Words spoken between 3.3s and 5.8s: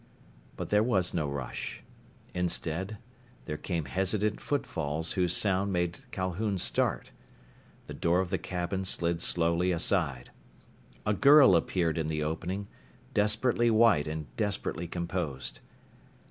there came hesitant foot falls whose sound